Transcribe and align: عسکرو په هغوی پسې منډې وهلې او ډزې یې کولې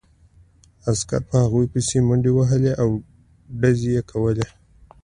عسکرو 0.89 1.25
په 1.29 1.35
هغوی 1.43 1.65
پسې 1.73 1.97
منډې 2.07 2.31
وهلې 2.33 2.71
او 2.81 2.89
ډزې 3.61 3.89
یې 3.95 4.01
کولې 4.11 4.45